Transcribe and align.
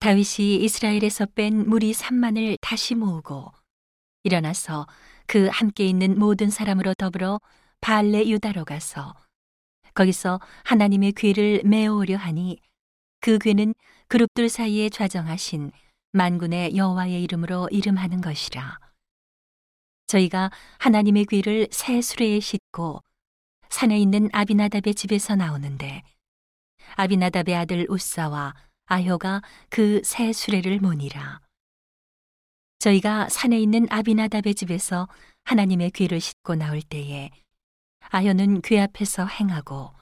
다윗이 0.00 0.56
이스라엘에서 0.64 1.26
뺀 1.34 1.68
무리 1.68 1.92
3만을 1.92 2.56
다시 2.62 2.94
모으고 2.94 3.52
일어나서 4.22 4.86
그 5.26 5.48
함께 5.52 5.86
있는 5.86 6.18
모든 6.18 6.48
사람으로 6.48 6.94
더불어 6.94 7.38
발레 7.82 8.26
유다로 8.28 8.64
가서 8.64 9.14
거기서 9.92 10.40
하나님의 10.64 11.12
귀를 11.12 11.60
메어오려 11.66 12.16
하니 12.16 12.60
그 13.20 13.38
귀는 13.38 13.74
그룹들 14.08 14.48
사이에 14.48 14.88
좌정하신 14.88 15.70
만군의 16.12 16.76
여호와의 16.76 17.22
이름으로 17.22 17.68
이름하는 17.70 18.22
것이라. 18.22 18.78
저희가 20.06 20.50
하나님의 20.78 21.26
귀를 21.26 21.68
새 21.70 22.00
수레에 22.00 22.40
싣고 22.40 23.02
산에 23.68 23.98
있는 23.98 24.30
아비나답의 24.32 24.94
집에서 24.94 25.36
나오는데 25.36 26.02
아비나답의 26.96 27.54
아들 27.54 27.86
우사와 27.90 28.54
아효가 29.00 29.40
그 29.68 30.02
새 30.02 30.32
수레를 30.32 30.80
모니라. 30.80 31.40
저희가 32.80 33.28
산에 33.28 33.56
있는 33.60 33.86
아비나답의 33.88 34.56
집에서 34.56 35.08
하나님의 35.44 35.92
귀를 35.92 36.20
싣고 36.20 36.56
나올 36.56 36.82
때에 36.82 37.30
아효는 38.08 38.62
귀 38.62 38.80
앞에서 38.80 39.26
행하고 39.26 39.92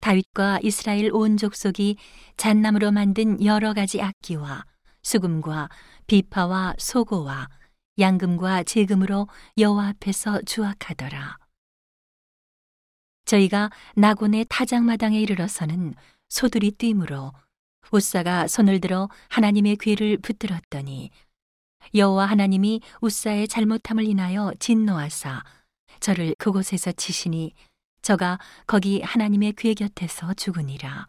다윗과 0.00 0.60
이스라엘 0.62 1.10
온 1.12 1.36
족속이 1.36 1.96
잣나무로 2.36 2.92
만든 2.92 3.44
여러 3.44 3.74
가지 3.74 4.00
악기와 4.00 4.66
수금과 5.02 5.68
비파와 6.06 6.74
소고와 6.78 7.48
양금과 7.98 8.62
제금으로 8.62 9.26
여호와 9.58 9.88
앞에서 9.88 10.42
주악하더라. 10.42 11.38
저희가 13.24 13.70
나곤의 13.96 14.46
타작마당에 14.48 15.20
이르러서는 15.20 15.94
소들이 16.28 16.70
뛰므로 16.70 17.32
우사가 17.90 18.48
손을 18.48 18.80
들어 18.80 19.08
하나님의 19.28 19.76
귀를 19.76 20.18
붙들었더니 20.18 21.10
여호와 21.94 22.26
하나님이 22.26 22.80
우사의 23.00 23.48
잘못함을 23.48 24.04
인하여 24.04 24.52
진노하사 24.58 25.42
저를 26.00 26.34
그곳에서 26.38 26.92
치시니 26.92 27.52
저가 28.02 28.38
거기 28.66 29.00
하나님의 29.00 29.54
귀 29.58 29.74
곁에서 29.74 30.34
죽으니라. 30.34 31.06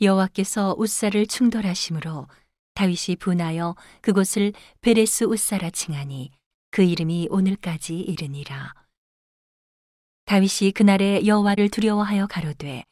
여호와께서 0.00 0.74
우사를 0.78 1.26
충돌하심으로 1.26 2.26
다윗이 2.74 3.16
분하여 3.18 3.74
그곳을 4.00 4.52
베레스 4.80 5.24
우사라 5.24 5.70
칭하니 5.70 6.30
그 6.70 6.82
이름이 6.82 7.28
오늘까지 7.30 7.96
이르니라. 7.98 8.74
다윗이 10.24 10.72
그날에 10.72 11.24
여호와를 11.24 11.68
두려워하여 11.70 12.26
가로되 12.26 12.84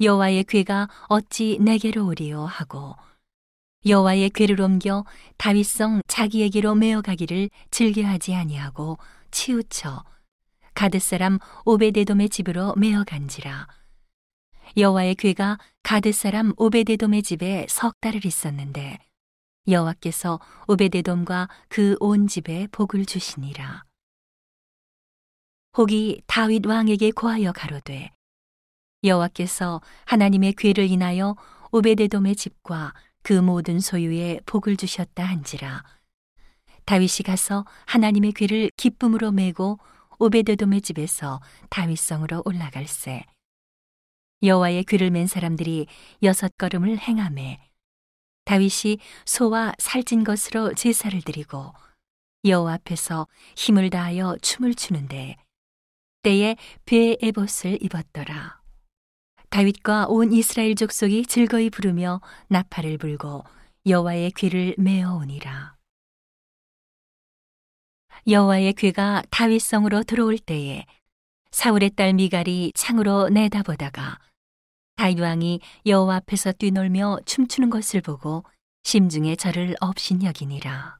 여호와의 0.00 0.44
괴가 0.44 0.88
어찌 1.08 1.58
내게로 1.60 2.06
오리요? 2.06 2.44
하고 2.44 2.96
여호와의 3.86 4.30
괴를 4.30 4.60
옮겨 4.60 5.04
다윗성 5.36 6.00
자기에게로 6.08 6.74
메어가기를 6.74 7.50
즐겨하지 7.70 8.34
아니하고 8.34 8.98
치우쳐 9.30 10.04
가드 10.74 10.98
사람 10.98 11.38
오베데돔의 11.64 12.30
집으로 12.30 12.74
메어간지라. 12.76 13.68
여호와의 14.76 15.14
괴가 15.16 15.58
가드 15.82 16.12
사람 16.12 16.52
오베데돔의 16.56 17.22
집에 17.22 17.66
석 17.68 18.00
달을 18.00 18.24
있었는데 18.26 18.98
여호와께서 19.68 20.40
오베데돔과 20.66 21.48
그 21.68 21.96
온 22.00 22.26
집에 22.26 22.66
복을 22.72 23.06
주시니라. 23.06 23.84
혹이 25.76 26.22
다윗 26.26 26.66
왕에게 26.66 27.10
고하여 27.12 27.52
가로되 27.52 28.13
여호와께서 29.04 29.82
하나님의 30.06 30.54
괴를 30.54 30.90
인하여 30.90 31.36
오베데돔의 31.72 32.36
집과 32.36 32.94
그 33.22 33.34
모든 33.34 33.78
소유에 33.80 34.40
복을 34.46 34.76
주셨다 34.76 35.22
한지라 35.24 35.84
다윗이 36.86 37.24
가서 37.26 37.64
하나님의 37.86 38.32
괴를 38.32 38.70
기쁨으로 38.76 39.30
메고 39.32 39.78
오베데돔의 40.18 40.80
집에서 40.80 41.40
다윗성으로 41.70 42.42
올라갈세 42.44 43.24
여호와의 44.42 44.84
귀를 44.84 45.10
맨 45.10 45.26
사람들이 45.26 45.86
여섯 46.22 46.56
걸음을 46.56 46.98
행함에 46.98 47.60
다윗이 48.44 48.98
소와 49.24 49.72
살찐 49.78 50.24
것으로 50.24 50.74
제사를 50.74 51.20
드리고 51.22 51.72
여호와 52.44 52.74
앞에서 52.74 53.26
힘을 53.56 53.88
다하여 53.88 54.36
춤을 54.42 54.74
추는데 54.74 55.36
때에 56.22 56.56
배의 56.84 57.18
에봇을 57.22 57.82
입었더라. 57.82 58.63
다윗과 59.54 60.06
온 60.08 60.32
이스라엘 60.32 60.74
족속이 60.74 61.26
즐거이 61.26 61.70
부르며 61.70 62.20
나팔을 62.48 62.98
불고 62.98 63.44
여호와의 63.86 64.32
귀를 64.32 64.74
메어오니라. 64.78 65.76
여호와의 68.26 68.72
귀가 68.72 69.22
다윗 69.30 69.60
성으로 69.60 70.02
들어올 70.02 70.38
때에 70.38 70.84
사울의 71.52 71.90
딸 71.90 72.14
미갈이 72.14 72.72
창으로 72.74 73.28
내다보다가 73.28 74.18
다윗 74.96 75.20
왕이 75.20 75.60
여호와 75.86 76.16
앞에서 76.16 76.50
뛰놀며 76.50 77.18
춤추는 77.24 77.70
것을 77.70 78.00
보고 78.00 78.42
심중에 78.82 79.36
저를 79.36 79.76
업신여기니라. 79.78 80.98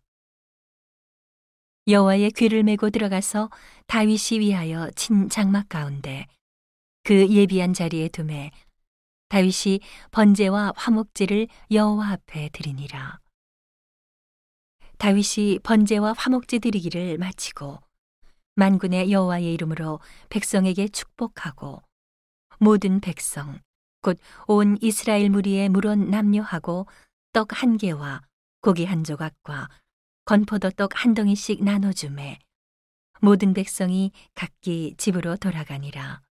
여호와의 1.88 2.30
귀를 2.30 2.62
메고 2.62 2.90
들어가서 2.90 3.50
다윗이 3.88 4.38
위하여 4.38 4.92
친 4.94 5.28
장막 5.28 5.68
가운데 5.68 6.28
그 7.04 7.28
예비한 7.28 7.74
자리에 7.74 8.08
두매 8.08 8.50
다윗이 9.28 9.80
번제와 10.10 10.72
화목제를 10.74 11.48
여호와 11.70 12.12
앞에 12.12 12.48
드리니라. 12.52 13.20
다윗이 14.96 15.58
번제와 15.62 16.14
화목제 16.16 16.60
드리기를 16.60 17.18
마치고 17.18 17.78
만군의 18.56 19.12
여호와의 19.12 19.52
이름으로 19.52 20.00
백성에게 20.30 20.88
축복하고 20.88 21.82
모든 22.58 23.00
백성 23.00 23.60
곧 24.00 24.18
온 24.46 24.78
이스라엘 24.80 25.28
무리의 25.28 25.68
물론 25.68 26.08
남녀하고 26.10 26.86
떡 27.32 27.52
한 27.52 27.76
개와 27.76 28.22
고기 28.62 28.86
한 28.86 29.04
조각과 29.04 29.68
건포도 30.24 30.70
떡 30.70 30.92
한 30.94 31.12
덩이씩 31.12 31.62
나눠 31.64 31.92
주매 31.92 32.38
모든 33.20 33.52
백성이 33.52 34.10
각기 34.34 34.94
집으로 34.96 35.36
돌아가니라. 35.36 36.23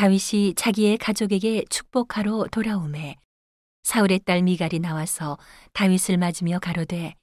다윗이 0.00 0.54
자기의 0.54 0.96
가족에게 0.96 1.62
축복하러 1.68 2.46
돌아오매 2.50 3.16
사울의 3.82 4.20
딸 4.20 4.40
미갈이 4.40 4.78
나와서 4.78 5.36
다윗을 5.74 6.16
맞으며 6.16 6.58
가로되 6.58 7.16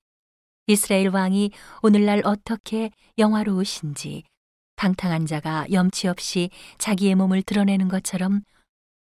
이스라엘 0.67 1.07
왕이 1.07 1.49
오늘날 1.81 2.21
어떻게 2.23 2.91
영화로우신지 3.17 4.25
방탕한 4.75 5.25
자가 5.25 5.65
염치 5.71 6.07
없이 6.07 6.51
자기의 6.77 7.15
몸을 7.15 7.41
드러내는 7.41 7.87
것처럼 7.87 8.43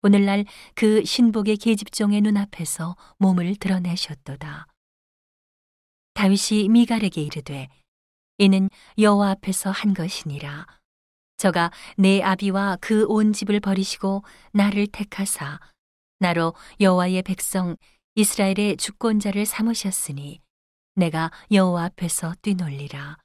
오늘날 0.03 0.45
그 0.75 1.03
신복의 1.03 1.57
계집종의 1.57 2.21
눈앞에서 2.21 2.95
몸을 3.17 3.55
드러내셨도다. 3.55 4.67
다윗이 6.13 6.69
미갈에게 6.69 7.23
이르되 7.23 7.69
이는 8.37 8.69
여호와 8.99 9.31
앞에서 9.31 9.71
한 9.71 9.95
것이니라. 9.95 10.67
저가 11.43 11.71
내 11.97 12.21
아비와 12.21 12.77
그 12.79 13.05
온 13.05 13.33
집을 13.33 13.59
버리시고 13.59 14.23
나를 14.53 14.87
택하사 14.87 15.59
나로 16.19 16.53
여호와의 16.79 17.21
백성 17.23 17.75
이스라엘의 18.15 18.77
주권자를 18.77 19.45
삼으셨으니 19.45 20.39
내가 20.95 21.31
여호와 21.51 21.83
앞에서 21.83 22.33
뛰놀리라. 22.41 23.17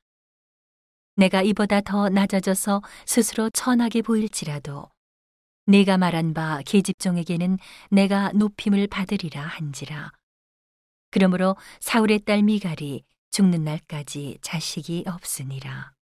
내가 1.15 1.43
이보다 1.43 1.81
더 1.81 2.09
낮아져서 2.09 2.83
스스로 3.06 3.51
천하게 3.51 4.03
보일지라도 4.03 4.89
네가 5.67 5.97
말한 5.97 6.35
바 6.35 6.61
계집종에게는 6.67 7.59
내가 7.93 8.33
높임을 8.33 8.89
받으리라 8.89 9.41
한지라. 9.43 10.11
그러므로 11.12 11.56
사울의 11.79 12.25
딸 12.25 12.43
미갈이 12.43 13.05
죽는 13.31 13.62
날까지 13.62 14.38
자식이 14.43 15.05
없으니라. 15.06 15.98